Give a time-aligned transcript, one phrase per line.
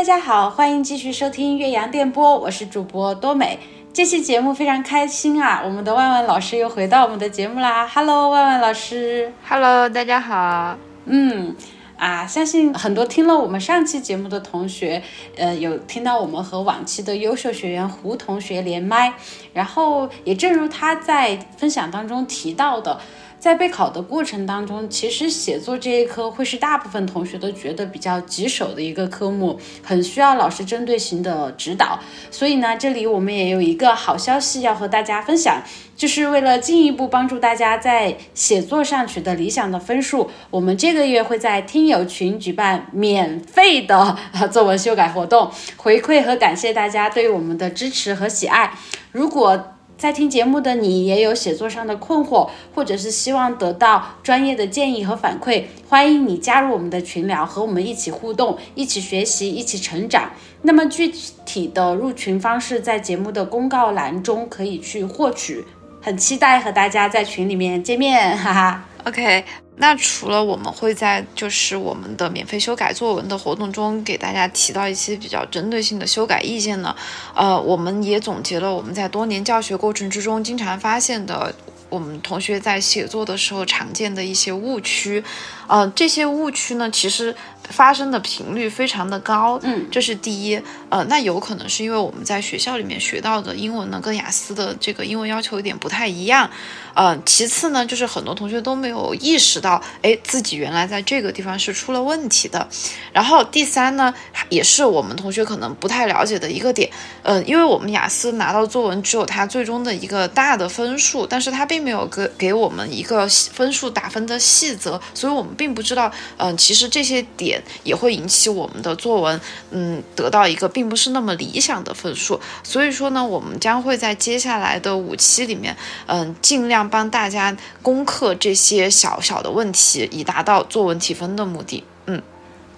[0.00, 3.58] 大家好，欢迎继续收听岳阳电波，我是主播多美。
[3.92, 7.86] 这期节目非常开心啊，我们的万万老师又回到我们的节目啦。
[7.86, 9.30] Hello，万万老师。
[9.46, 10.78] Hello，大家好。
[11.04, 11.54] 嗯，
[11.98, 15.02] 啊，相信很多听了我们上期节目的同学，
[15.36, 19.12] 呃，有听到我们和往期的优秀学员胡同学连麦，
[19.52, 22.98] 然后也正如他在分享当中提到的。
[23.40, 31.98] 在备考的过程当中，其实写作这一科会是大部分同学都觉得比较棘手的一个科目，很需要老师针对性的指导。
[32.30, 35.62] 所以呢，这里我们也有一个好消息要和大家分享，
[35.96, 44.18] 就是为了进一步帮助大家在写作上取得理想的分数，我们这个月会在听友群举办免费的
[44.52, 48.74] 作文修改活动，回馈和感谢大家对我们的支持和喜爱。
[49.12, 60.30] 如果在听节目的你也有写作上的困惑，或者是希望得到专业的建议和反馈，欢迎你加入我们的群聊，和我们一起互动，一起学习，一起成长。
[60.62, 61.08] 那么具
[61.44, 65.62] 体的入群方式在节目的公告栏中可以去获取。
[66.00, 68.84] 很期待和大家在群里面见面，哈哈。
[69.04, 69.44] OK，
[69.80, 76.94] 那除了我们会在就是我们的免费修改作文的活动中给大家提到一些比较针对性的修改意见呢，
[77.34, 81.52] 呃，我们也总结了我们在多年教学过程之中经常发现的。
[81.90, 85.24] 我们同学在写作的时候常见的一些误区，
[85.66, 87.34] 呃，这些误区呢，其实
[87.70, 96.50] 发生的频率非常的高，嗯，这是第一，呃，那有可能是因为我们在学校里面学到的英文呢，跟雅思的这个英文要求有点不太一样，
[96.94, 102.68] 呃，其次呢，就是很多同学都没有意识到，哎，自己原来在这个地方是出了问题的，
[103.12, 104.12] 然后第三呢，
[104.48, 106.90] 也是我们同学可能不太了解的一个点，
[107.22, 122.40] 呃，因为我们雅思拿到作文只有它最终的一个大的分数，但是它并没有给给我们一个分数打分的细则，所以我们并不知道，嗯、呃，其实这些点也会引起我们的作文，嗯，得到一个并不是那么理想的分数。
[122.62, 125.76] 所以说呢，我们将会在接下来的五期里面，
[126.06, 131.84] 嗯、尽量帮大家攻克这些小小的问题，以达到作文提分的目的。
[132.06, 132.22] 嗯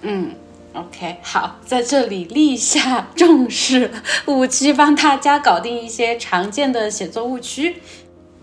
[0.02, 0.34] 嗯。
[0.74, 3.90] OK，好，在这里立下 重誓，
[4.24, 7.76] 五期帮大家搞定一些常见的写作误区。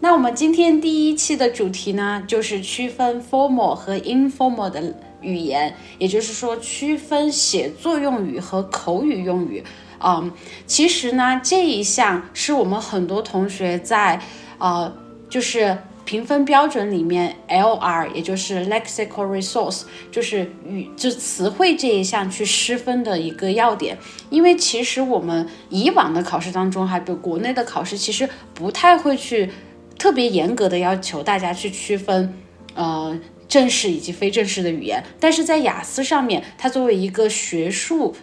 [0.01, 9.63] 那我们今天第一期的主题呢，就是区分 formal 和 informal 的语言，也就是说区分写作用语和口语用语。
[10.02, 10.31] 嗯，
[10.66, 14.22] 其实呢，这一项是我们很多同学在
[14.57, 14.94] 呃，
[15.30, 15.78] 就是。
[16.06, 23.96] 评分标准里面，LR 也就是 lexical resource，就是语就词汇这一项去失分的一个要点。
[24.31, 29.51] 因为其实我们以往的考试当中，还比如国内的考试，其实不太会去
[30.00, 32.34] 特别严格的要求大家去区分，
[32.74, 33.16] 呃。
[33.49, 38.15] 正式以及非正式的语言，但是在雅思上面，它作为一个学术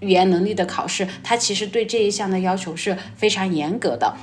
[0.00, 4.16] 语言能力的考试，它其实对这一项的要求是非常严格的。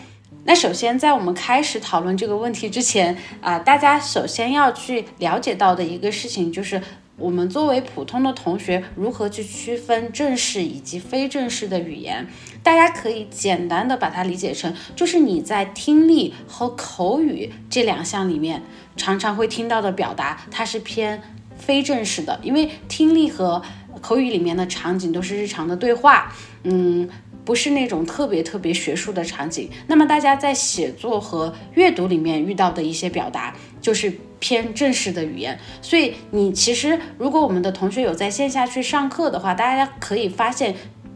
[0.46, 6.82] 那首先，在我们开始讨论这个问题之前啊、大家首先要去了解到的一个事情就是，
[7.18, 12.28] 我们作为普通的同学，如何去区分正式以及非正式的语言。
[12.62, 18.62] 大家可以简单的把它理解成，就是你在听力和口语这两项里面，
[18.96, 21.22] 常常会听到的表达，它是偏
[21.58, 23.64] 非正式的，因为听力和
[24.00, 26.32] 口语里面的场景都是日常的对话，
[26.64, 27.10] 嗯。
[27.48, 35.58] 不是那种特别特别学术的场景，那么大家在写作和阅读里面遇到的一些表达，就是偏正式的语言。
[35.82, 40.76] 所以你其实，如果我们的同学有在线下去上课的话，大家可以发现，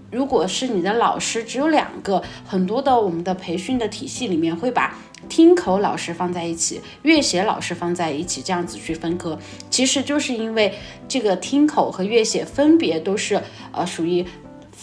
[0.09, 9.37] 如果是你的老师只有两个，很多的我们的培训的体系里面会把听口老师放在一起，阅写老师放在一起，这样子去分科，
[9.69, 10.73] 其实就是因为
[11.09, 13.41] 这个听口和阅写分别都是
[13.73, 14.25] 呃属于。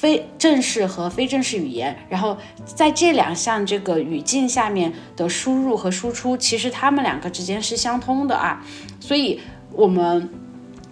[0.00, 8.64] 非正式和非正式语言，然后在这两项这个语境下面的输入和输出，其实它们两个之间是相通的啊，
[9.00, 9.41] 所以
[9.72, 10.30] 我们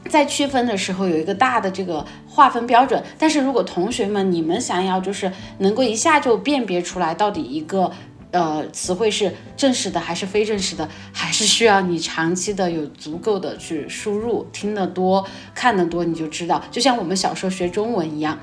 [0.08, 3.00] 在区分的时候有一个大的这个划分标准。
[3.16, 7.92] 但是如果同学们你们想要就是能够一下就辨别出来到底一个
[8.32, 15.24] 呃词汇是正式的还是非正式的，还是需要你长期的有足够的去输入，听得多
[15.54, 18.36] 看得多，你就知道，就像我们小时候学中文一样。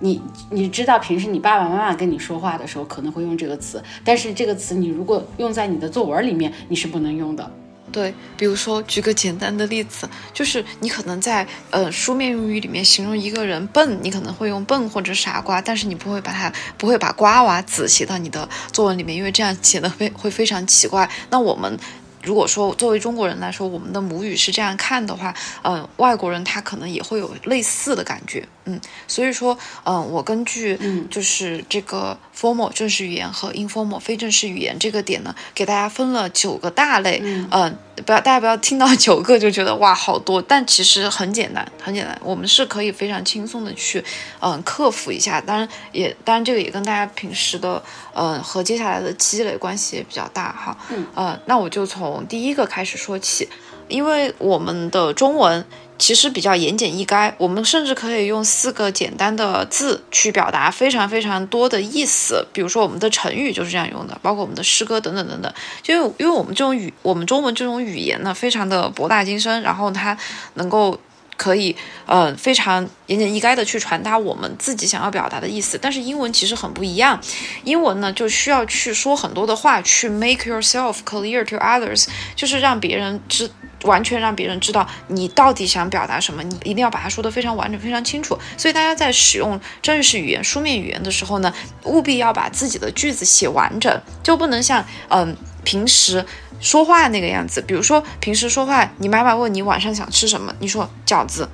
[0.00, 0.20] 你
[0.50, 7.50] 你知道平时你爸爸妈妈跟你说话的时候可能会用这个词，但是这个词你如果用在你的作文里面，你是不能用的。
[7.92, 21.10] 对，比如说举个简单的例子，就是你可能在呃书面用语里面形容一个人笨，你可能会用笨或者傻瓜，但是你不会把它不会把瓜娃子写到你的作文里面，因为这样写的非会非常奇怪。
[21.30, 21.76] 那我们
[22.22, 28.78] 如果说作为中国人来说，我们的母语是这样看的话，嗯，外国人他可能也会有类似的感觉，嗯，
[29.08, 30.78] 所以说，嗯，我根据
[31.10, 37.74] 就是这个 formal 正式语言和 informal 非正式语言这个点呢，给大家分了九个大类，嗯，
[38.04, 44.04] 不要大家不要听到九个就觉得哇好多，但其实很简单，很简单，我们是可以非常轻松的去，
[44.40, 47.82] 嗯，克服一下，当然也当然这个也跟大家平时的，
[48.12, 52.09] 嗯，和接下来的积累关系也比较大哈，嗯，呃，那我就从。
[52.12, 53.48] 从第一个开始说起，
[53.88, 55.64] 因为我们的中文
[55.96, 62.46] 其实比较言简意赅，我们甚至可以用四个简单的字去表达非常非常多的意思。
[62.52, 65.52] 比如说我们的成语就是这样用的，包括我们的诗歌等等等等。
[65.82, 70.16] 就因为我们这种语，我们中文这种语言呢，非常的博大精深，然后它
[70.54, 70.98] 能够。
[71.40, 75.78] 可以，呃，非常言简意赅的去传达我们自己想要表达的意思。
[75.80, 77.18] 但是英文其实很不一样，
[77.64, 82.06] 英文呢就需要去说很多的话，去 make yourself clear to others，
[82.36, 83.50] 就是让别人知，
[83.84, 88.38] 完全让别人知道你到底想表达什么，你一定要把它说得非常完整、非常清楚。
[88.58, 91.50] 所以大家在使用正式语言、书面语言的时候呢，
[91.84, 93.90] 务必要把自己的句子写完整，
[94.22, 95.34] 就不能像，嗯，
[95.64, 96.24] 平时。
[96.62, 101.48] 说话那个样子，比如说平时说话，你妈妈问你晚上想吃什么，你说饺子，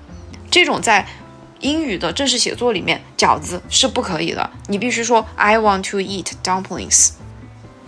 [0.51, 1.07] 这种在
[1.61, 7.11] 英语的正式写作里面，饺子是不可以的，你必须说 I want to eat dumplings。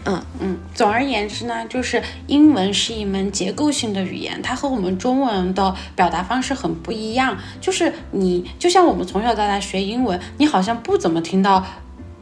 [0.04, 7.36] 嗯嗯，总而言之呢，就是英文是一门结构性的语言，它和我们中文的表达方式很不一样。
[7.60, 11.64] 就是你就像我们从小到大学英文，你好像不怎么听到。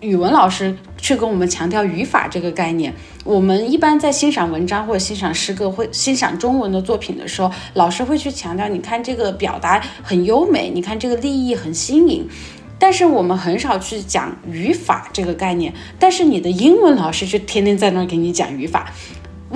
[0.01, 0.77] 语文老师
[1.07, 2.93] 去跟我们强调语法这个概念。
[3.23, 12.29] 我们一般在欣赏文章或者欣赏诗歌、会欣赏中文的作品的时候，老师会去强调，你看这个表达很优美，你看这个立意很新颖。
[12.77, 15.73] 但是我们很少去讲语法这个概念。
[15.97, 18.93] 但是你的英文老师就天天在那儿给你讲语法。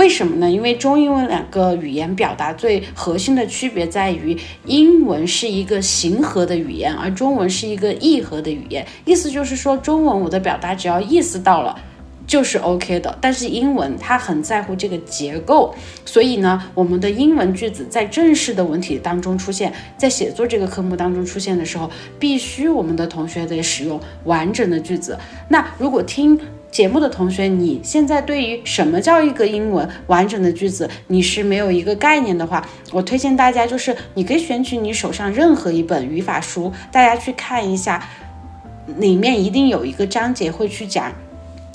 [0.00, 0.50] 为什么呢？
[0.50, 8.86] 因为中英文两个语言表达最核心的区别在于，英文是一个形合的语言，而中文是一个意合的语言。
[9.04, 11.78] 意思就是说，中文我的表达只要意思到了，
[12.26, 13.14] 就是 OK 的。
[13.20, 15.74] 但是英文它很在乎这个结构，
[16.06, 25.18] 所以呢，我们的英文句子在正式的文体当中出现，在写作这个科目当中出现的时候，必须我们的同学得使用完整的句子。
[25.48, 26.40] 那如果听。
[26.70, 38.08] 节目的同学，你现在对于什么叫一个英文完整的句子，你是没有一个概念的话，我推荐大家就是你可以选取你手上任何一本语法书，大家去看一下，
[38.98, 41.12] 里面一定有一个章节会去讲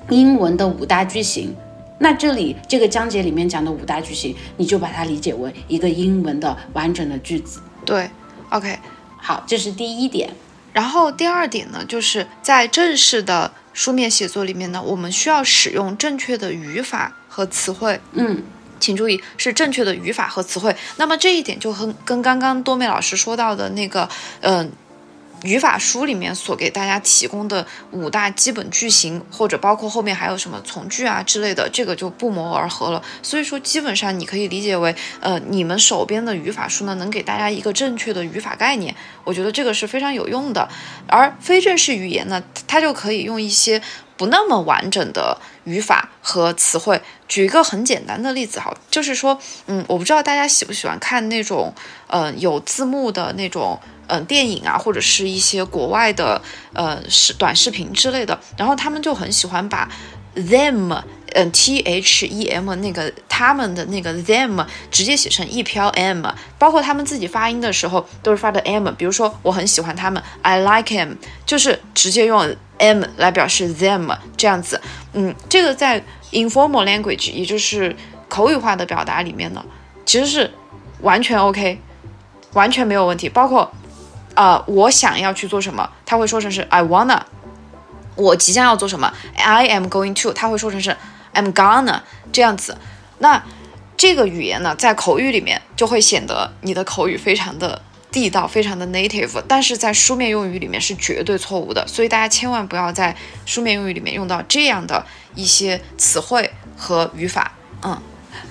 [0.10, 1.54] 英文的五大句型。
[2.00, 7.60] 那这里这个章节里面讲的五大句型，你就把它理解为一个英文的完整的句子。
[7.84, 8.10] 对
[8.50, 8.80] ，OK，
[9.18, 10.30] 好，这是第一点。
[10.72, 13.52] 然后第二点呢，就是在正式的。
[13.76, 18.02] 书面写作里面呢，我们需要使用正确的语法和词汇。
[18.14, 18.42] 嗯，
[18.80, 20.76] 请注意是正确的语法和词汇。
[20.96, 24.10] 那么这一点就和跟刚刚多美老师说到的那个，
[24.42, 24.72] 嗯。
[25.44, 33.04] 语法书里面所给大家提供的五大基本句型，或者包括后面还有什么从句啊之类的，这个就不谋而合了。
[33.22, 38.96] 所以说，基本上你可以理解为，呃，你们手边的语法书呢，能给大家一个正确的语法概念。
[39.24, 40.68] 我觉得这个是非常有用的。
[41.08, 43.82] 而非正式语言呢，它就可以用一些
[44.18, 47.00] 不那么完整的语法和词汇。
[47.28, 51.74] 举一个很简单的例子，好，就是说，嗯，我不知道大家喜不喜欢看那种，
[52.08, 53.80] 嗯，有字幕的那种。
[54.08, 56.42] 嗯，电影啊，或者是一些国外的
[56.74, 59.90] 呃视短视频之类的，然后他们就很喜欢把
[60.36, 61.02] them，
[61.34, 66.26] 嗯，t h e m 那个他们的那个 them 直接写成一飘 m，
[66.60, 68.90] 包括他们自己发音的时候都是发的 m。
[68.92, 74.82] 比如说我很喜欢他们，I like him，就是直接用 m 来表示 them 这样子。
[75.14, 77.96] 嗯，这个在 informal language，也就是
[78.28, 79.64] 口语化的表达里面呢，
[80.06, 80.52] 其实是
[81.02, 81.80] 完全 OK，
[82.54, 83.72] 完全没有问题，包括。
[84.36, 87.22] 呃，我想要去做什么，他会说成是 I wanna。
[88.16, 90.96] 我即将要做什么，I am going to，他会说成是
[91.34, 92.02] I'm gonna
[92.32, 92.78] 这样子。
[93.20, 93.44] 那
[93.98, 101.86] 这个语言呢，在口语里面就会显得你的口语非常的地道，非常的 native，但是在书面用语里面是绝对错误的。
[101.88, 103.16] 所以大家千万不要在
[103.46, 107.54] 书面用语里面用到这样的一些词汇和语法。
[107.84, 108.02] 嗯。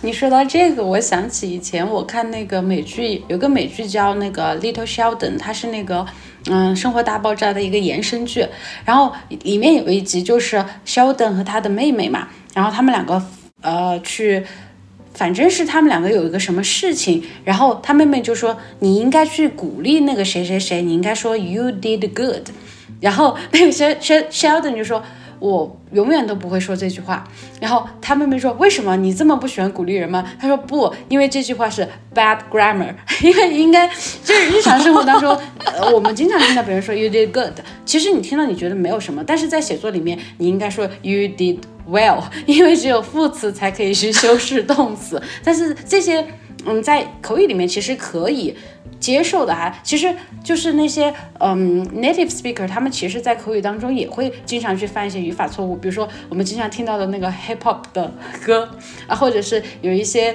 [0.02, 6.06] 你说到这个，我想起以前我看那个美剧，有个美剧叫那个《Little Sheldon》，它是那个
[6.46, 8.46] 嗯《生活大爆炸》的一个延伸剧。
[8.84, 13.22] 然后里面有一集就是 Sheldon 和他的妹妹嘛，然后他们两个
[13.62, 14.44] 呃去，
[15.14, 22.48] 反正是他们两个有一个什么事情，然后他妹妹就说你应该去鼓励那个谁谁谁，你应该说 You did good。
[23.00, 25.02] 然后 那个 Shel Sheldon 就说。
[25.44, 27.22] 我永远都不会说这句话。
[27.60, 30.24] 然后他妹妹说，为什么你这么不喜欢鼓励人吗？
[30.40, 37.52] 他说不，因为这句话是 bad grammar， 因为应该就是日常生活当中，呃，我们经常听到别人说 you did good，
[37.84, 46.26] 其实你听到你觉得没有什么，但是在写作里面你应该说 you did well，因为只有副词才可以去修饰动词，但是这些。
[46.66, 48.56] 嗯，在口语里面其实可以
[48.98, 58.12] 接受的哈，其实就是那些嗯 native speaker，他们其实，在口语当中也会经常去犯一些语法错误，比如说我们经常听到的那个 hip hop 的
[58.44, 58.68] 歌
[59.06, 60.34] 啊，或者是有一些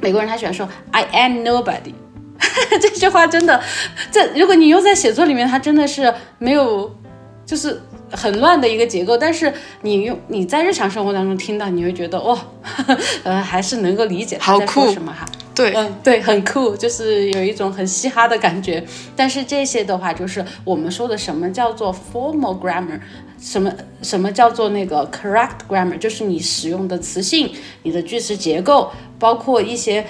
[0.00, 1.92] 美国人他喜欢说 I am nobody，
[2.80, 3.60] 这句话真的，
[4.10, 6.94] 这如果你用在写作里面，它真的是没有，
[7.44, 7.82] 就是。
[8.10, 12.38] 很乱的一个结构，但是你用你在日常生活当中听到，你会觉得哇，
[13.22, 15.26] 呃，还是能够理解他在说什么哈。
[15.58, 18.82] 对，嗯，对，很酷，就是有一种很嘻哈的感觉。
[19.16, 23.00] 但是这些的话，就是我们说的什么叫做 formal grammar，
[23.40, 30.00] 什么什么叫做那个 correct grammar，就是你使用的词性、你的句式结构，包括一些，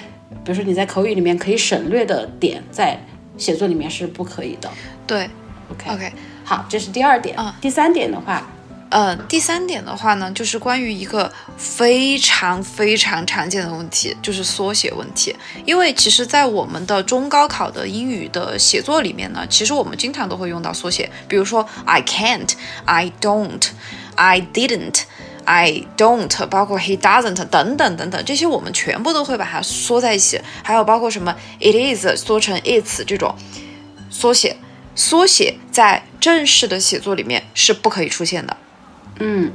[0.43, 3.03] 比如说你在口语里面可以省略的点，在
[3.35, 4.69] 写作里面是不可以的。
[5.07, 5.27] 对
[5.71, 6.13] ，OK OK。
[6.43, 7.35] 好，这是第二点。
[7.39, 8.47] 嗯，第三点的话，
[8.89, 15.35] 呃，第三点的话呢，就是关于一个非常非常常见的问题，就是缩写问题。
[15.63, 22.51] 因为其实，在我们的中高考的英语的写作里面呢，其实我们经常都会用到缩写，比如说 I can't,
[22.85, 23.63] I don't,
[24.15, 25.03] I didn't,
[25.45, 30.41] I don't，包括 he doesn't 等等等等，这些我们全部都会把它缩在一起。
[30.63, 33.35] 还有包括什么 it is 缩成 its 这种
[34.09, 34.57] 缩写。
[34.95, 38.57] 缩写在正式的写作里面是不可以出现的。
[39.17, 39.51] 嗯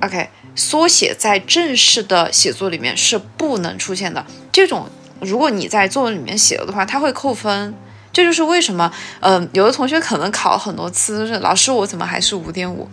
[0.00, 4.26] ，OK，缩写在正式的写作里面是不能出现的。
[4.50, 4.88] 这种
[5.20, 7.74] 如果你在作文里面写了的话，它会扣分。
[8.10, 8.90] 这就是为什么，
[9.20, 12.88] 嗯，有的同学可能考很多次，就是老师我怎么还是五点五？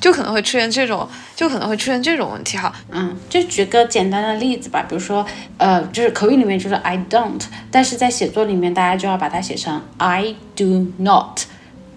[0.00, 2.72] 就可能会出现这种，就可能会出现这种问题哈。
[2.90, 5.24] 嗯，就举个简单的例子吧，比如说，
[5.58, 7.40] 呃，就是口语里面就是 I don't，
[7.70, 11.40] 但是在写作里面大家就要把它写成 I do not，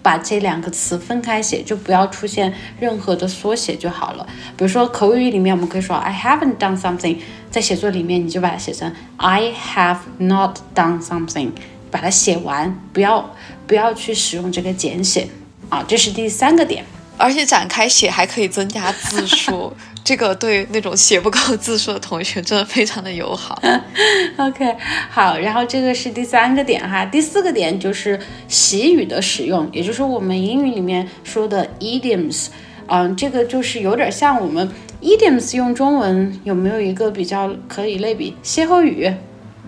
[0.02, 4.26] 把这两个词分开写，就不要出现任何的缩写就好了。
[4.56, 7.18] 比如说口语里面我们可以说 I haven't done something，
[7.50, 11.50] 在写作里面你就把它写成 I have not done something，
[11.90, 13.34] 把它写完，不要
[13.66, 15.28] 不要去使用这个简写
[15.68, 15.84] 啊。
[15.86, 16.84] 这是第三个点。
[17.18, 19.72] 而且展开写还可以增加字数，
[20.04, 23.60] 这个对那种写不够字数的同学真的非常的友好。
[24.36, 24.76] OK，
[25.10, 28.18] 好，然后这个是第三个点哈，第四个点就是
[28.48, 32.48] 习语的使用，也就是我们英语里面说的 idioms，
[32.86, 34.68] 嗯，这个就是有点像我们
[35.00, 38.34] idioms 用中文有没有一个比较可以类比？
[38.42, 39.12] 歇后语、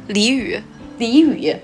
[0.08, 0.60] 俚语、
[0.98, 1.56] 俚语。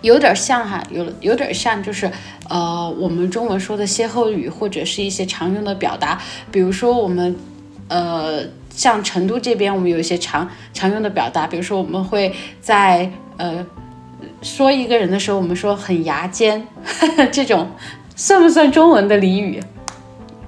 [0.00, 2.08] 有点像哈，有有点像，就是
[2.48, 6.22] 呃，我们中文说的歇后语或者是一些常用的表达，
[6.52, 7.34] 比如说我们
[7.88, 13.64] 呃，像成都这边，我们有一些常常用的表达，比如说我们会在呃
[14.42, 16.66] 说一个人的时候，我们说很牙尖，
[17.32, 17.70] 这种
[18.14, 19.60] 算不算中文的俚语？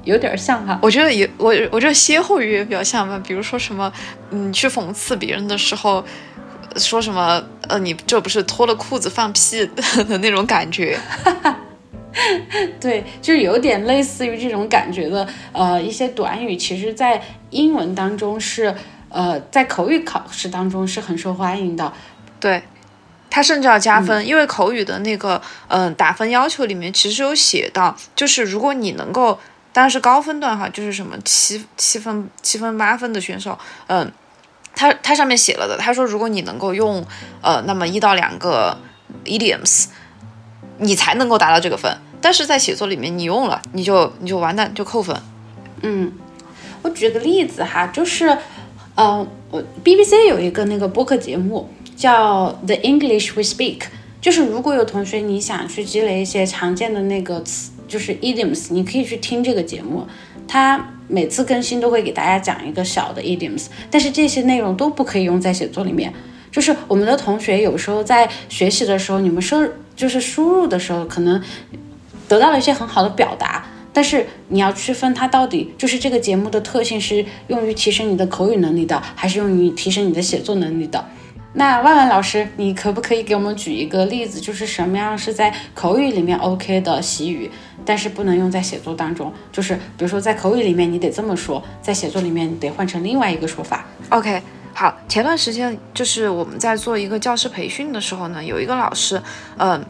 [0.05, 3.93] 有点像哈，我觉得也我我觉得歇后语也比较像吧，比如说什么，
[4.31, 6.05] 嗯，去讽刺别人的时候。
[6.77, 7.43] 说什么？
[7.63, 9.69] 呃，你这不是脱了裤子放屁
[10.07, 10.97] 的那种感觉？
[11.25, 11.57] 哈哈
[12.81, 15.27] 对，就是有点类似于这种感觉的。
[15.53, 18.75] 呃，一些短语，其实在英文当中是，
[19.09, 21.93] 呃，在口语考试当中是很受欢迎的。
[22.39, 22.63] 对，
[23.31, 29.39] 它甚至要加分，因为口语的那个，嗯，打分要求里面其实有写到，就是如果你能够，
[29.73, 34.11] 当然是高分段哈，就是什么七七分、七分、八分的选手，嗯。
[34.73, 37.05] 他他上面写了的，他说如果你能够用
[37.43, 38.79] 呃那么一到两个
[39.25, 39.87] idioms，
[40.81, 41.91] 你才能够达到这个分。
[42.21, 45.17] 但是在写作里面你用了，你就你就完蛋就扣分。
[45.83, 46.13] 嗯，
[46.83, 48.37] 我举个例子哈，就是
[48.95, 53.83] 呃我 BBC 有一个那个播客节目叫 The English We Speak，
[54.21, 60.07] 就是如果有同学你想去积累一些常见的那个词，就是 idioms，你可以去听这个节目，
[60.49, 60.95] 它。
[61.13, 66.15] 每次更新都会给大家讲一个小的 idioms，但是这些内容都不可以用在写作里面。
[66.53, 69.69] 就是我们的同学有时候在学习的时候，你们输
[70.01, 71.41] 就是输入的时候，可能
[72.27, 81.05] 得到了一些很好的表达，但是你要区分它到底就是这个节目的特性是用于提升你的口语能力的，还是用于提升你的写作能力的。
[81.53, 87.51] 那万万老师，你可不可以给我们举一个例子，就是什么样是在口语里面 OK 的习语，
[87.85, 89.33] 但是不能用在写作当中？
[89.51, 93.85] 就是比如说在口语里面你得这么说，在写作里面你得换成另外一个说法。
[94.11, 94.41] OK，
[94.73, 99.21] 好，前段时间就是我们在做一个教师培训的时候呢，有一个老师，
[99.59, 99.85] 嗯，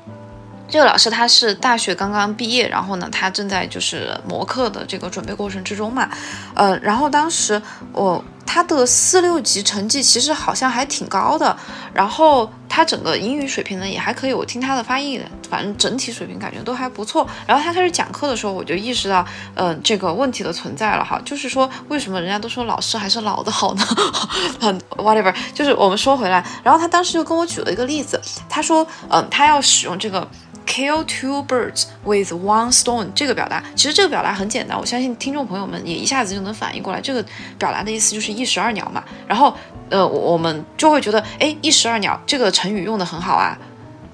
[0.68, 6.08] 这个老师他是大学刚刚毕业，然后呢，他正在就是模课的这个准备过程之中嘛，
[6.54, 7.60] 呃，然后当时
[7.92, 11.56] 我他的四六级成绩其实好像还挺高的，
[11.94, 17.24] 然后他整个英语水平呢也还可以，我听他的发音，反正整体水平感觉都还不错。
[17.46, 23.84] 然后他开始讲课的时候，我就意识到，嗯，这个问题的存在了哈，就是说为什么人家都说老师还是老的好呢？
[24.58, 30.26] 很 whatever，就是我们说回来，然后他当时就跟我举了一个例子，他说，嗯，他要使用这个。
[30.66, 37.00] Kill two birds with one stone 这个表达，其实这个表达很简单，我相信听众朋友们也一下子就能反应过来。
[37.00, 37.24] 这个
[37.58, 39.02] 表达的意思就是一石二鸟嘛。
[39.26, 39.52] 然后，
[39.88, 43.58] 呃，我们就会觉得，哎，一石二鸟这个成语用的很好啊。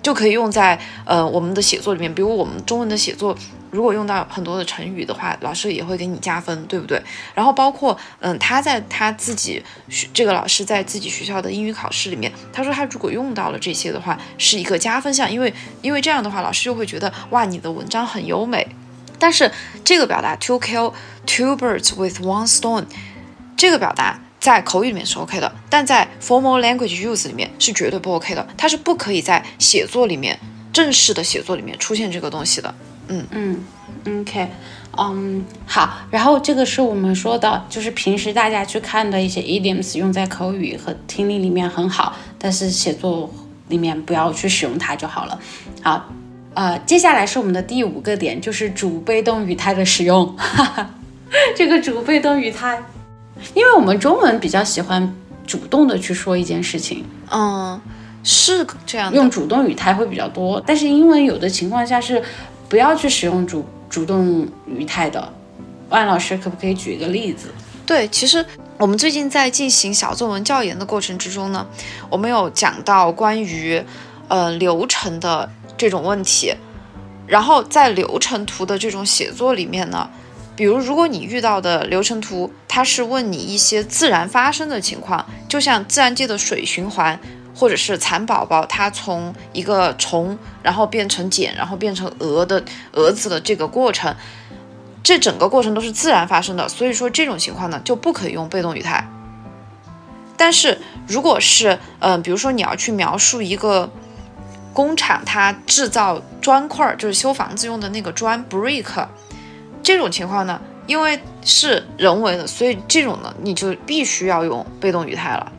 [0.02, 3.36] 就可以用在呃我们的写作里面，比如我们中文的写作，
[3.76, 6.98] 如果用到很多的成语的话，老师也会给你加分，对不对？
[7.34, 9.62] 然后包括嗯他在他自己
[10.14, 15.52] 这个老师在自己学校的英语考试里面，他说他如果用到了这些的话，是一个加分项，因为
[15.82, 18.66] 因为这样的话，老师就会觉得哇你的文章很优美。
[19.18, 19.52] 但是
[19.84, 20.94] 这个表达 to kill
[21.26, 22.86] two birds with one stone，
[23.58, 24.20] 这个表达。
[24.38, 30.38] 在口语里面是 OK 的，但在 formal language use 里面是绝对不 OK 的，它是不可以在写作里面
[30.72, 32.72] 正式的写作里面出现这个东西的。
[33.08, 34.48] 嗯嗯，OK，
[34.98, 43.32] 嗯，好，然后这个是我们说的，就是平时大家去看的一些 idioms 用在口语和听力里面很好，但是写作
[43.68, 45.38] 里面不要去使用它就好了。
[45.82, 46.08] 好，
[46.54, 50.36] 呃，接下来是我们的第五个点，就是主被动语态的使用。
[51.54, 52.82] 这个主被动语态。
[53.54, 55.14] 因为我们中文比较喜欢
[55.46, 57.78] 主动的去说一件事情，嗯，
[58.24, 60.62] 是这样，用主动语态会比较多。
[60.66, 62.22] 但是英文有的情况下是
[62.68, 65.32] 不要去使用主主动语态的。
[65.88, 67.48] 万老师可不可以举一个例子？
[67.86, 68.44] 对，其实
[68.78, 71.66] 我们最近在进行小作文教研的过程之中呢，
[72.10, 73.82] 我们有讲到关于
[74.28, 76.52] 呃流程的这种问题，
[77.26, 80.10] 然后在流程图的这种写作里面呢。
[80.56, 87.20] 比如，如果你遇到的流程图，它是问你一些自然发生的情况，就像自然界的水循环，
[87.54, 94.16] 或者是蚕宝宝它从一个虫，然后变成茧，然后变成蛾的蛾子的这个过程，
[95.02, 96.66] 这整个过程都是自然发生的。
[96.66, 99.06] 所以说这种情况呢，就不可以用被动语态。
[100.38, 103.90] 但是如果是，嗯，比如说你要去描述一个
[104.72, 109.06] 工厂，它制造砖块，就是修房子用的那个砖 brick。
[109.86, 115.52] 这种情况呢，因为是人为的，所以这种呢，你就必须要用被动语态了。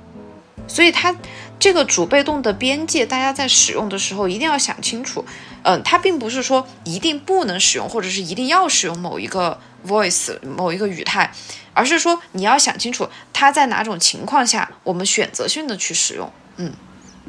[0.68, 1.16] 所以它
[1.58, 5.24] 这个主被动的边界，大家在使用的时候一定要想清楚。
[5.64, 11.32] 嗯，它并不是说一定不能使用，或者是一定要使用某一个 voice 某一个语态，
[11.74, 16.30] 而是说你要想清楚它在哪种情况下我们选择性的去使用。
[16.58, 16.74] 嗯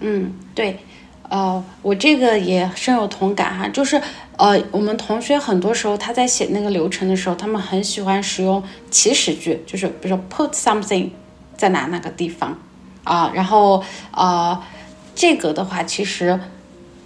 [0.00, 0.84] 嗯，对。
[1.28, 4.00] 呃，我这个也深有同感哈，就是
[4.36, 11.10] 呃，我们同学很多时候他在写那个流程的时候，他们很喜欢使用祈使句，就是比如说 put something
[11.54, 12.58] 在哪哪个地方
[13.04, 14.58] 啊，然后呃，
[15.14, 16.40] 这个的话，其实，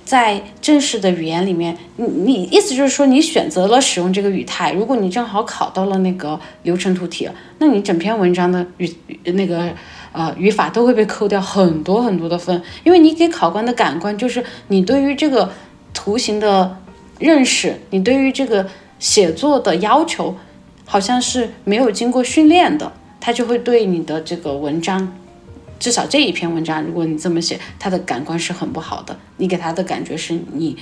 [0.05, 9.69] 在正式的语言里面，你你意思就是说你选择了使用这个语态，如果你正好考到了那个流程图题，那你整篇文章的语那个。
[10.13, 15.51] 呃，语法都会被扣掉很多很多的分，因为你给考官的感官就是你对于这个
[15.95, 16.79] 图形的
[17.19, 20.37] 认识，你对于这个写作的要求，
[20.85, 25.17] 好像是没有经过训练的，他就会对你的这个文章，
[25.81, 30.77] 至少这一篇文章，如果你这么写，他的感官是很不好的，你给他的感觉是你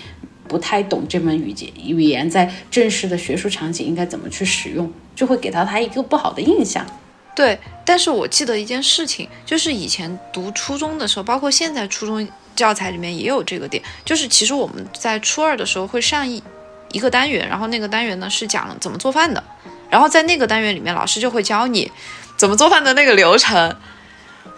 [0.48, 6.84] 不太懂这门语言，语言在正式的学术场景应该怎么去使用，就会给到他一个不好的印象。
[7.34, 16.42] 对，但是我记得一件事情，就是以前读初中的时候，包括现在初中教材里面也有这个点，就是其实我们在初二的时候会上一
[16.92, 19.42] 一个单元，然后那个单元呢是讲怎么做饭的，
[19.88, 21.90] 然后在那个单元里面，老师就会教你
[22.36, 23.74] 怎么做饭的那个流程，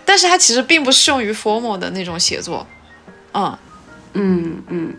[0.04, 2.66] 但是它其实并不适用于 formal 的那种写作，
[3.34, 3.56] 嗯
[4.14, 4.94] 嗯嗯，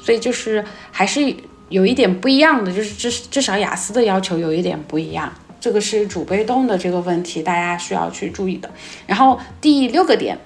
[0.00, 1.34] 所以就是还是
[1.70, 5.32] 有一点不一样的，就是至至少雅思的要求有一点不一样。
[5.64, 8.70] 这个是主被动的这个问题，大家需要去注意的。
[9.06, 10.36] 然后第六个点，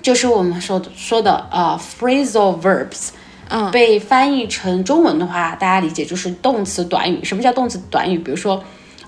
[0.00, 3.08] 就是我们说的说的呃，phrasal verbs，
[3.48, 7.24] 嗯，被翻译成中文的话，大家理解就是动词短语。
[7.24, 8.16] 什么叫动词短语？
[8.16, 8.62] 比如说，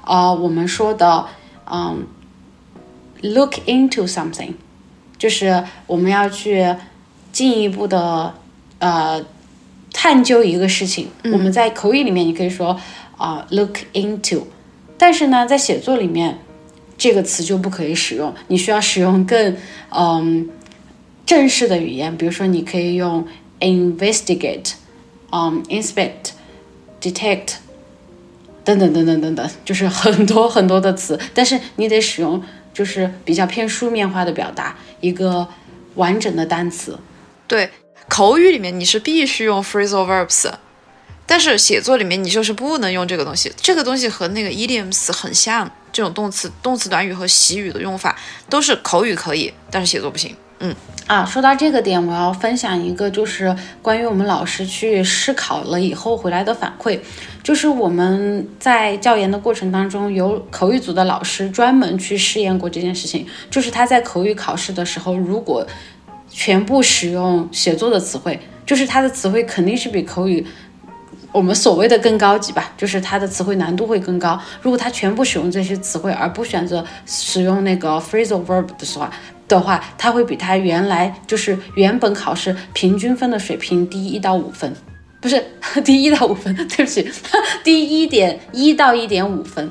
[0.04, 1.24] 呃，我们说的，
[1.70, 2.04] 嗯
[3.22, 4.54] ，look into something，
[5.16, 6.74] 就是我们要去
[7.30, 8.34] 进一步的
[8.80, 9.24] 呃
[9.92, 11.08] 探究一个事情。
[11.22, 12.76] 我们在口语里面，你可以说
[13.16, 14.42] 啊，look into。
[15.00, 16.38] 但是呢，在写作里面，
[16.98, 18.34] 这个词就不可以使用。
[18.48, 19.56] 你需要使用更
[19.88, 20.50] 嗯
[21.24, 23.26] 正式的语言，比如说你可以用
[23.60, 24.72] investigate
[25.32, 26.32] 嗯，inspect、
[27.00, 27.54] detect
[28.62, 32.42] 等等等等等等，就是很多很多的词，但是你得使用
[32.74, 35.48] 就是比较偏书面化的表达一个
[35.94, 36.98] 完整的单词。
[37.46, 37.70] 对，
[38.06, 40.52] 口语里面你是必须用 phrasal verbs，
[41.30, 43.52] 但是写作里面你就是不能用这个东西。
[43.56, 48.16] 这个东西和那个 idioms 很像，这种动词、动词短语和习语的用法
[48.48, 50.34] 都是口语可以，但是写作不行。
[50.58, 50.74] 嗯
[51.06, 56.98] 啊，说到这个点，我要分享一个，就是关于我们老师去试考了以后回来的反馈，
[57.44, 65.64] 就是我们在教研的过程当中，有口语组的老师专门去试验过这件事情，就是他在口语考试的时候，如果
[66.28, 70.44] 全部使用写作的词汇，就是他的词汇肯定是比口语。
[71.32, 74.40] 我们所谓的更高级吧，就是它的词汇难度会更高。
[74.60, 79.10] 如果他全部使用这些词汇，而不选择使用那个 phrasal verb 的话
[79.46, 84.74] 的话，它会比它原来就是原本考试平均分的水平低一到五分，
[85.20, 85.44] 不是
[85.84, 87.08] 低一到五分，对不起，
[87.62, 89.70] 低一点一到一点五分，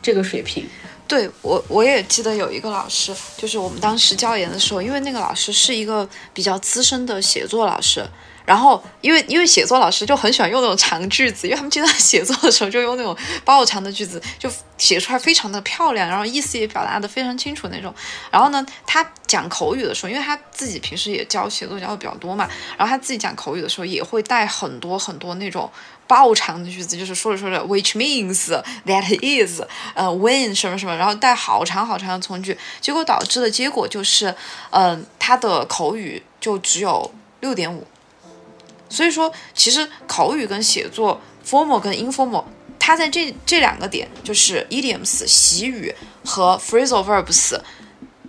[0.00, 0.64] 这个水平。
[1.08, 8.04] 对我我也记得有一个老师，就是我们当时教研的时候，因为那个老师是一个比较资深的写作老师。
[8.46, 17.92] 然后，因为因为写作老师就很喜欢用那种长句子，因为他们经常写作的时候就用那种爆长的句子，就写出来非常的漂亮，然后意思也表达的非常清楚那种。
[18.30, 25.68] 然后呢，他讲口语的时候，因为他自己平时也教写作教的比较多嘛，然后他自己讲口语的时候也会带很多很多那种
[26.06, 29.60] 爆长的句子，就是说着说着，which means that is，
[29.94, 34.32] 呃，when 什么什么，然后带好长好长的从句，结果导致的结果就是，
[34.70, 37.84] 嗯，他的口语就只有六点五。
[38.88, 42.44] 所以说，其实口语跟写作，formal 跟 informal，
[42.78, 45.92] 它在这这两个点，就是 idioms 习语
[46.24, 47.58] 和 phrasal verbs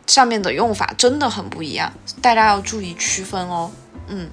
[0.08, 3.72] 上面的用法真的很不一样，大家要注意区分哦。
[4.08, 4.30] 嗯，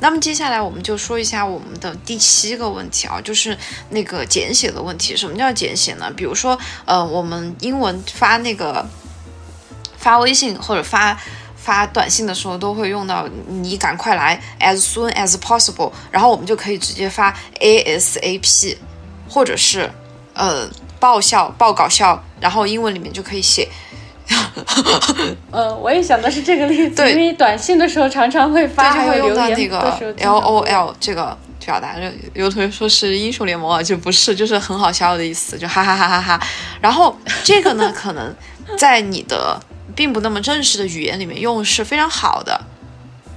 [0.00, 3.58] 那么接下来我们就说一下我们的第七个问题啊，就是
[3.90, 5.16] 那个简写的问题。
[5.16, 6.12] 什么叫简写呢？
[6.16, 8.86] 比如说，呃，我们英文发那个
[9.96, 11.20] 发微信或者发。
[11.66, 18.76] 发短信的时候都会用到，你赶快来，as soon as possible，然后我们就可以直接发 ASAP，
[19.28, 19.90] 或者是
[20.32, 23.68] 呃爆笑爆搞笑，然后英文里面就可以写。
[25.50, 31.96] 呃，我也想的是这个例子，因为短信的时候常常会发，就会用到那个 LOL 这个表达。
[32.32, 36.40] 有同学说是英雄联盟啊，就不是， 就是很好笑的意思，就哈哈哈哈哈。
[36.80, 38.32] 然后这个呢，可能
[38.78, 39.60] 在你的。
[39.96, 42.60] 并不那么正式的语言里面用是非常好的，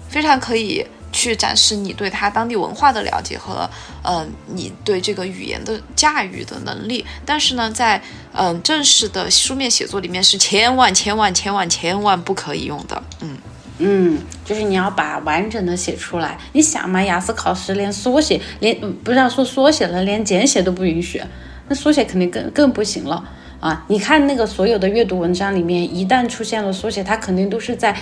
[0.10, 3.68] 非常可以去展示你对他当地文化的了解和，
[4.04, 7.04] 嗯，你对这个语言的驾驭的能力。
[7.26, 8.00] 但是呢，在
[8.34, 13.02] 嗯正式的书面写作里面是千万千万千万千万不可以用的。
[13.22, 13.38] 嗯
[13.82, 16.38] 嗯，就是你要把完整的写出来。
[16.52, 21.24] 你想嘛，雅思考试连缩写连不要说缩写了，连简写都不允许，
[21.70, 23.24] 那缩写肯定更更不行了。
[23.60, 27.96] 啊，你看那个所有的阅读文章里面，一旦出现了缩写，它肯定都是在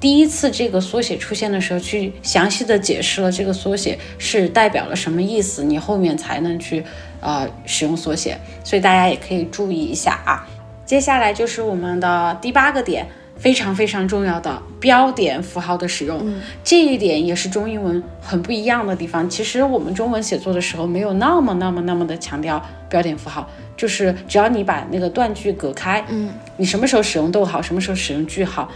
[0.00, 6.84] 第一次这个缩写出现的时候，去详细的解释了这个缩写是代表了什么意思，你后面才能去
[7.20, 8.36] 呃使用缩写。
[8.64, 10.46] 所以大家也可以注意一下啊。
[10.84, 13.06] 接下来就是我们的第八个点，
[13.38, 19.28] 非常非常重要的标点符号的使用，这一点也是中英文很不一样的地方。
[19.28, 23.48] 其实我们中文写作的时候没有那么那么那么的强调标点符号。
[23.76, 28.66] 就是只要你把那个断句隔开，嗯，你什么时候使用逗号，什么时候使用句号，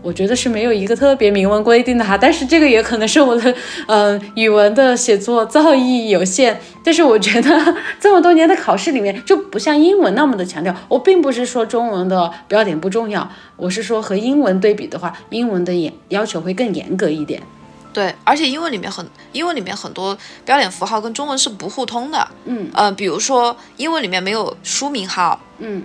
[0.00, 2.16] 我觉得是没有一个特别明文规定的哈。
[2.16, 3.54] 但是这个也可能是我的，
[3.86, 6.60] 嗯， 语文的写作造诣有限。
[6.84, 10.74] 但是我觉得这么多年的考试里面，就不像英文那么的强调。
[10.88, 17.42] 我并不是说中文的标点不重要，我是说和英文对比的话，英文的严要求会更严格一点。
[17.92, 22.28] 对，而且英文里面很，英文里面很多标点符号跟中文是不互通的。
[22.44, 25.82] 嗯，呃，比如说英文里面没有书名号，嗯，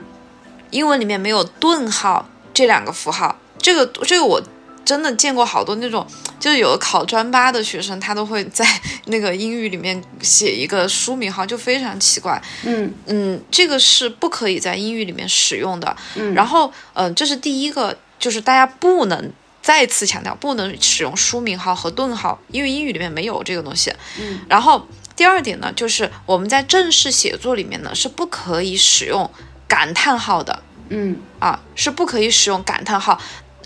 [0.69, 3.35] 英文里面没有顿号这两个符号。
[3.63, 4.39] 这个这个我
[4.85, 6.05] 真的见过好多那种，
[6.39, 8.63] 就是有考专八的学生，他都会在
[9.05, 12.39] 那个英语里面写一个书名号，就非常奇怪。
[12.65, 15.95] 嗯嗯，这个是不可以在英语里面使用的。
[16.15, 19.31] 嗯，然后嗯，这是第一个，就是大家不能。
[19.63, 23.93] 再次强调，不能使用书名号和顿号，因为英语里面没有这个东西。
[24.19, 29.31] 嗯，然后第二点呢，就是我们在正式写作里面呢是不可以使用
[29.65, 30.61] 感叹号的。
[30.89, 33.17] 嗯，啊，是不可以使用感叹号。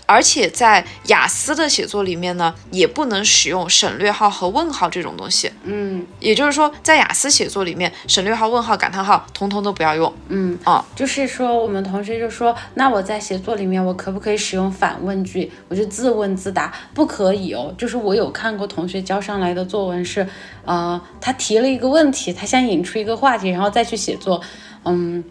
[0.08, 5.52] 而且在雅思的写作里面呢，也不能使用省略号和问号这种东西。
[5.64, 10.10] 嗯，也就是说，在雅思写作里面，省略号、问号、感叹号，通通都不要用。
[10.28, 15.52] 嗯啊，就是说，我们同学就说，那我在写作里面，我可不可以使用反问句？
[15.68, 17.74] 我就自问自答，不可以哦。
[17.76, 20.26] 就是我有看过同学交上来的作文是，
[20.64, 24.40] 呃，他提了一个问题，他想引出一个话题，然后再去写作。
[24.84, 25.22] 嗯，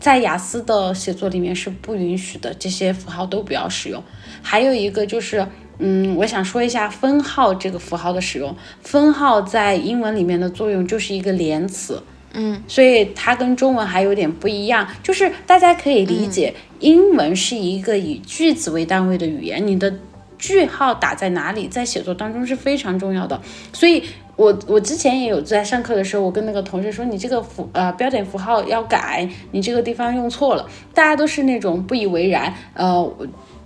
[0.00, 4.02] 在雅思的写作里面是不允许的，这些符号都不要使用。
[4.42, 5.46] 还有一个就是，
[5.78, 8.54] 嗯，我想说一下分号这个符号的使用。
[8.82, 12.02] 分号在英文里面的作用就是一个连词。
[12.34, 19.92] 嗯，所以它跟中文还有点不一样，就是大家可以理解，英文是一个以句子为单位的语言，你的
[20.36, 23.40] 句号打在哪里，在写作当中是非常重要的。
[23.72, 24.04] 所以
[24.38, 33.12] 我我之前也有在上课的时候，我跟那个同学说，你这个符呃标点符号要改，你这个地方用错了，大家都是那种不以为然，呃。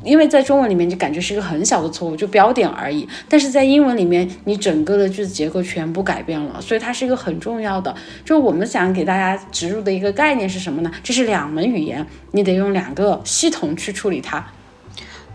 [0.04, 3.08] 因为在中文里面就感觉是一个很小的错误，就标点而已。
[3.28, 7.94] 但是在英文里面，你整个的句子结构全部改变了，所以它是一个很重要的。
[8.24, 10.90] 就我们想给大家植入的一个概念是什么呢？
[11.04, 14.44] 这是两门语言，你得用两个系统去处理它。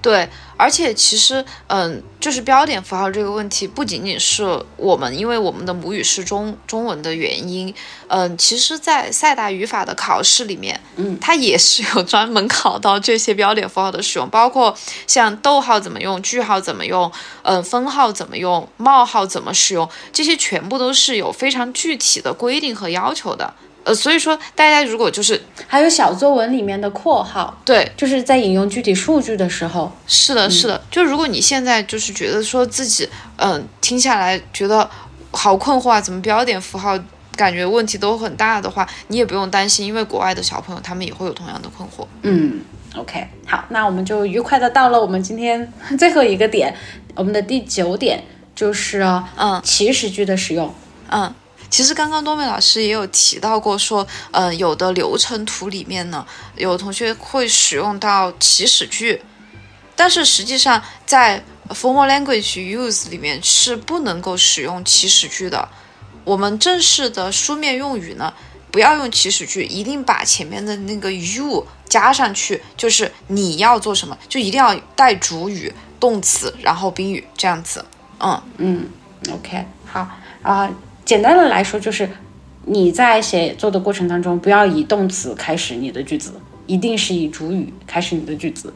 [0.07, 7.75] 对，而且其实，嗯，就是标点符号这个问题，不仅仅是我们，因为我们的母语是中中文的原因，
[8.07, 14.73] 嗯，其实，在赛达语法的考试里面，嗯，它也是有专门考到这些标点符号的使用，包括
[15.05, 23.53] 像逗号怎么用，句号怎么用，嗯，分号怎么用，冒号怎么使用，这些全部都是有非常具体的规定和要求的。
[23.87, 34.89] 呃，所以说大家如果就是还有小作文里面的括号，对，就是在引用具体数据的时候，是的，是的，就如果你现在就是觉得说自己，嗯，听下来觉得
[35.31, 36.99] 好困惑啊，怎么标点符号
[37.37, 42.05] 感觉问题都很大的话，你也不用担心，因为国外的小朋友他们也会有同样的困惑。
[42.23, 42.59] 嗯
[42.93, 46.75] ，OK，好，那我们就愉快的到了我们今天最后一个点，
[47.15, 48.21] 我们的第九点
[48.53, 49.01] 就是
[49.37, 50.75] 嗯祈使句的使用。
[51.09, 51.33] 嗯。
[51.69, 56.25] 其实刚刚多美老师也有提到过，说，嗯，有的流程图里面呢，
[56.55, 59.21] 有同学会使用到祈使句，
[59.95, 65.67] 但是实际上在 formal language use 里面是不能够使用祈使句的。
[66.23, 68.33] 我们正式的书面用语呢，
[68.71, 77.85] 不要用祈使句，一定把前面的那个 you 加上去，就是你要做什么，就一定要带主语、动词，然后宾语这样子。
[78.19, 78.89] 嗯嗯
[79.31, 80.07] ，OK，好
[80.41, 80.69] 啊。
[81.07, 82.09] 简单的来说，就是
[82.65, 86.33] 你在写作的过程当中，不要以动词开始你的句子，
[86.65, 88.73] 一定是以主语开始你的句子。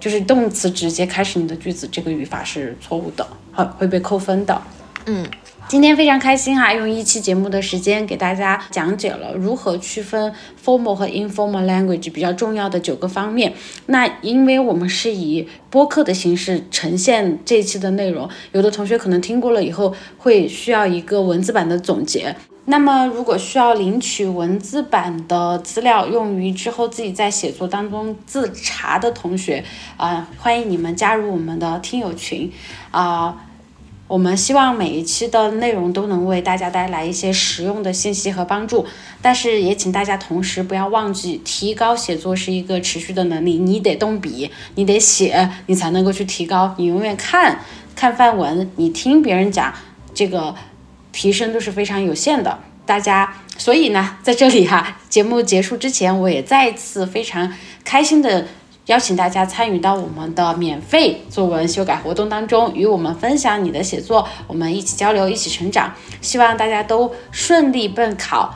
[0.00, 4.62] 就是动词直接开始你的句子，这个语法是错误的，会会被扣分的。
[5.04, 5.26] 嗯。
[5.66, 13.52] 今天非常开心哈，用一期节目的时间给大家讲解了如何区分 formal 和 informal language 比较重要的九个方面。
[13.86, 22.36] 那因为我们是以播客的形式呈现这一期的内容，有的同学可能听过了以后会需要一个文字版的总结。
[22.66, 29.64] 那么如果需要领取文字版的资料，用于之后自己在写作当中自查的同学
[29.96, 32.52] 啊，欢迎你们加入我们的听友群
[32.90, 33.46] 啊。
[34.14, 38.86] 我们希望每一期的内容都能为大家带来一些实用的信息和帮助，
[39.20, 46.72] 但是也请大家同时不要忘记，提高写作是一个持续的能力，你得动笔，你得写，你才能够去提高。
[46.78, 47.58] 你永远看
[47.96, 49.74] 看范文，你听别人讲，
[50.14, 50.54] 这个
[51.10, 52.60] 提升都是非常有限的。
[52.86, 58.46] 大家，所以呢，在这里哈，节目结束之前，我也再次非常开心的。
[58.86, 65.92] 邀请大家参与到我们的免费作文修改活动当中，与我们分享你的写作，我们一起交流，一起成长。
[66.20, 68.54] 希望大家都顺利备考，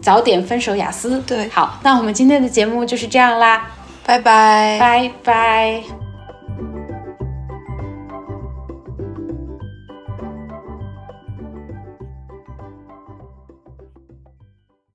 [0.00, 1.18] 早点分手雅思。
[1.26, 3.70] 对，好，那我们今天的节目就是这样啦，
[4.04, 6.03] 拜拜，拜拜。